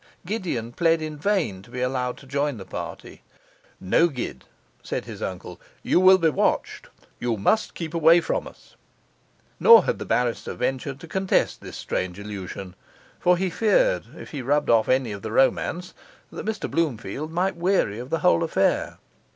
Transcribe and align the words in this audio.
Gideon 0.25 0.71
pled 0.71 0.99
in 0.99 1.15
vain 1.19 1.61
to 1.61 1.69
be 1.69 1.79
allowed 1.79 2.17
to 2.17 2.25
join 2.25 2.57
the 2.57 2.65
party. 2.65 3.21
'No, 3.79 4.07
Gid,' 4.07 4.45
said 4.81 5.05
his 5.05 5.21
uncle. 5.21 5.61
'You 5.83 5.99
will 5.99 6.17
be 6.17 6.29
watched; 6.29 6.87
you 7.19 7.37
must 7.37 7.75
keep 7.75 7.93
away 7.93 8.19
from 8.19 8.47
us.' 8.47 8.75
Nor 9.59 9.85
had 9.85 9.99
the 9.99 10.05
barrister 10.05 10.55
ventured 10.55 10.99
to 11.01 11.07
contest 11.07 11.61
this 11.61 11.77
strange 11.77 12.17
illusion; 12.17 12.73
for 13.19 13.37
he 13.37 13.51
feared 13.51 14.05
if 14.17 14.31
he 14.31 14.41
rubbed 14.41 14.71
off 14.71 14.89
any 14.89 15.11
of 15.11 15.21
the 15.21 15.31
romance, 15.31 15.93
that 16.31 16.47
Mr 16.47 16.67
Bloomfield 16.67 17.31
might 17.31 17.55
weary 17.55 17.99
of 17.99 18.09
the 18.09 18.21
whole 18.21 18.43
affair. 18.43 18.97